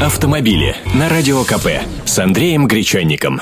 Автомобили 0.00 0.76
на 0.94 1.08
Радио 1.08 1.42
КП 1.42 1.66
с 2.04 2.20
Андреем 2.20 2.68
Гречанником. 2.68 3.40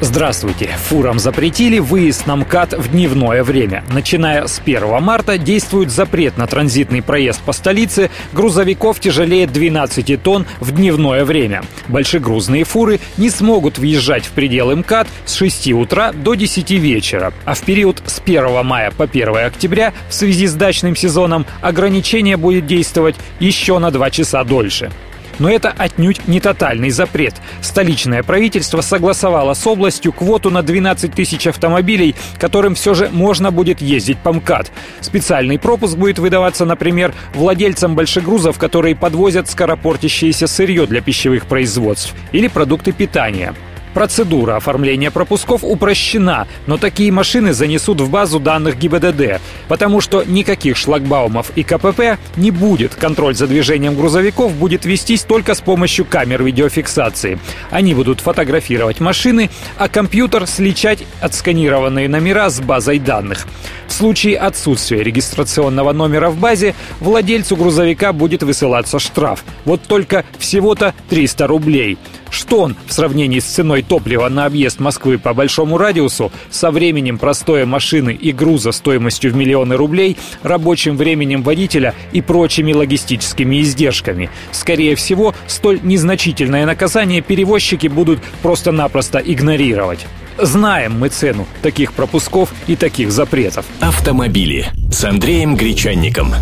Здравствуйте. 0.00 0.70
Фурам 0.88 1.18
запретили 1.18 1.78
выезд 1.78 2.26
на 2.26 2.36
МКАД 2.36 2.78
в 2.78 2.90
дневное 2.90 3.44
время. 3.44 3.84
Начиная 3.92 4.46
с 4.46 4.62
1 4.64 5.02
марта 5.02 5.36
действует 5.36 5.90
запрет 5.90 6.38
на 6.38 6.46
транзитный 6.46 7.02
проезд 7.02 7.42
по 7.42 7.52
столице 7.52 8.10
грузовиков 8.32 8.98
тяжелее 8.98 9.46
12 9.46 10.22
тонн 10.22 10.46
в 10.60 10.72
дневное 10.72 11.26
время. 11.26 11.62
Большегрузные 11.88 12.64
фуры 12.64 12.98
не 13.18 13.28
смогут 13.28 13.76
въезжать 13.76 14.24
в 14.24 14.30
пределы 14.30 14.74
МКАД 14.76 15.06
с 15.26 15.34
6 15.34 15.72
утра 15.72 16.12
до 16.12 16.32
10 16.32 16.70
вечера. 16.70 17.34
А 17.44 17.52
в 17.52 17.60
период 17.60 18.02
с 18.06 18.22
1 18.24 18.64
мая 18.64 18.90
по 18.90 19.04
1 19.04 19.36
октября 19.36 19.92
в 20.08 20.14
связи 20.14 20.46
с 20.46 20.54
дачным 20.54 20.96
сезоном 20.96 21.44
ограничение 21.60 22.38
будет 22.38 22.64
действовать 22.64 23.16
еще 23.38 23.78
на 23.78 23.90
2 23.90 24.10
часа 24.10 24.42
дольше. 24.44 24.90
Но 25.38 25.50
это 25.50 25.74
отнюдь 25.76 26.26
не 26.26 26.40
тотальный 26.40 26.90
запрет. 26.90 27.34
Столичное 27.60 28.22
правительство 28.22 28.80
согласовало 28.80 29.54
с 29.54 29.66
областью 29.66 30.12
квоту 30.12 30.50
на 30.50 30.62
12 30.62 31.12
тысяч 31.12 31.46
автомобилей, 31.46 32.14
которым 32.38 32.74
все 32.74 32.94
же 32.94 33.08
можно 33.12 33.50
будет 33.50 33.80
ездить 33.80 34.18
по 34.18 34.32
МКАД. 34.32 34.70
Специальный 35.00 35.58
пропуск 35.58 35.96
будет 35.96 36.18
выдаваться, 36.18 36.64
например, 36.64 37.14
владельцам 37.34 37.94
большегрузов, 37.94 38.58
которые 38.58 38.96
подвозят 38.96 39.48
скоропортящееся 39.48 40.46
сырье 40.46 40.86
для 40.86 41.00
пищевых 41.00 41.46
производств 41.46 42.14
или 42.32 42.48
продукты 42.48 42.92
питания. 42.92 43.54
Процедура 43.94 44.56
оформления 44.56 45.10
пропусков 45.10 45.64
упрощена, 45.64 46.46
но 46.66 46.76
такие 46.76 47.10
машины 47.10 47.52
занесут 47.52 48.00
в 48.00 48.10
базу 48.10 48.38
данных 48.38 48.78
ГИБДД, 48.78 49.40
потому 49.68 50.00
что 50.00 50.22
никаких 50.24 50.76
шлагбаумов 50.76 51.50
и 51.56 51.62
КПП 51.62 52.18
не 52.36 52.50
будет. 52.50 52.94
Контроль 52.94 53.34
за 53.34 53.46
движением 53.46 53.94
грузовиков 53.94 54.52
будет 54.54 54.84
вестись 54.84 55.22
только 55.22 55.54
с 55.54 55.60
помощью 55.60 56.04
камер 56.04 56.42
видеофиксации. 56.42 57.38
Они 57.70 57.94
будут 57.94 58.20
фотографировать 58.20 59.00
машины, 59.00 59.50
а 59.76 59.88
компьютер 59.88 60.46
сличать 60.46 61.04
отсканированные 61.20 62.08
номера 62.08 62.50
с 62.50 62.60
базой 62.60 62.98
данных. 62.98 63.46
В 63.86 63.92
случае 63.92 64.38
отсутствия 64.38 65.02
регистрационного 65.02 65.92
номера 65.92 66.30
в 66.30 66.36
базе 66.38 66.74
владельцу 67.00 67.56
грузовика 67.56 68.12
будет 68.12 68.42
высылаться 68.42 68.98
штраф. 68.98 69.44
Вот 69.64 69.82
только 69.82 70.24
всего-то 70.38 70.94
300 71.08 71.46
рублей. 71.46 71.98
Что 72.38 72.60
он 72.60 72.76
в 72.86 72.92
сравнении 72.92 73.40
с 73.40 73.44
ценой 73.46 73.82
топлива 73.82 74.28
на 74.28 74.46
объезд 74.46 74.78
Москвы 74.78 75.18
по 75.18 75.34
большому 75.34 75.76
радиусу, 75.76 76.30
со 76.50 76.70
временем 76.70 77.18
простоя 77.18 77.66
машины 77.66 78.14
и 78.14 78.30
груза 78.30 78.70
стоимостью 78.70 79.32
в 79.32 79.34
миллионы 79.34 79.74
рублей, 79.74 80.16
рабочим 80.44 80.96
временем 80.96 81.42
водителя 81.42 81.96
и 82.12 82.22
прочими 82.22 82.72
логистическими 82.72 83.60
издержками. 83.60 84.30
Скорее 84.52 84.94
всего, 84.94 85.34
столь 85.48 85.80
незначительное 85.82 86.64
наказание 86.64 87.22
перевозчики 87.22 87.88
будут 87.88 88.20
просто-напросто 88.40 89.18
игнорировать. 89.18 90.06
Знаем 90.38 90.96
мы 90.96 91.08
цену 91.08 91.44
таких 91.60 91.92
пропусков 91.92 92.54
и 92.68 92.76
таких 92.76 93.10
запретов. 93.10 93.66
Автомобили 93.80 94.68
с 94.92 95.04
Андреем 95.04 95.56
Гречанником. 95.56 96.32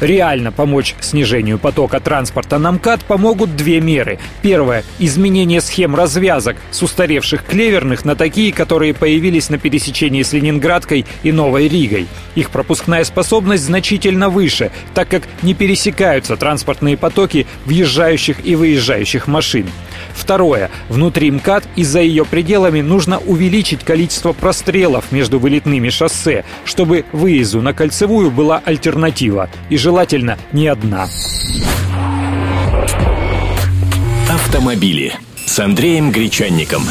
Реально 0.00 0.50
помочь 0.50 0.94
снижению 1.00 1.58
потока 1.58 2.00
транспорта 2.00 2.58
на 2.58 2.72
МКАД 2.72 3.04
помогут 3.04 3.54
две 3.54 3.80
меры. 3.80 4.18
Первое– 4.40 4.82
изменение 4.98 5.60
схем 5.60 5.94
развязок 5.94 6.56
с 6.70 6.82
устаревших 6.82 7.44
клеверных 7.44 8.04
на 8.04 8.16
такие, 8.16 8.52
которые 8.52 8.94
появились 8.94 9.50
на 9.50 9.58
пересечении 9.58 10.22
с 10.22 10.32
Ленинградкой 10.32 11.04
и 11.22 11.32
Новой 11.32 11.68
Ригой. 11.68 12.06
Их 12.34 12.50
пропускная 12.50 13.04
способность 13.04 13.64
значительно 13.64 14.30
выше, 14.30 14.70
так 14.94 15.08
как 15.08 15.24
не 15.42 15.52
пересекаются 15.52 16.36
транспортные 16.36 16.96
потоки 16.96 17.46
въезжающих 17.66 18.38
и 18.44 18.56
выезжающих 18.56 19.26
машин. 19.26 19.66
Второе. 20.14 20.70
Внутри 20.88 21.30
МКАД 21.30 21.64
и 21.76 21.84
за 21.84 22.00
ее 22.00 22.24
пределами 22.24 22.80
нужно 22.80 23.18
увеличить 23.18 23.84
количество 23.84 24.32
прострелов 24.32 25.12
между 25.12 25.38
вылетными 25.38 25.88
шоссе, 25.90 26.44
чтобы 26.64 27.04
выезду 27.12 27.62
на 27.62 27.72
кольцевую 27.72 28.30
была 28.30 28.62
альтернатива. 28.64 29.50
И 29.68 29.76
желательно 29.90 30.38
не 30.52 30.68
одна. 30.68 31.08
Автомобили 34.28 35.12
с 35.44 35.58
Андреем 35.58 36.12
Гречанником. 36.12 36.84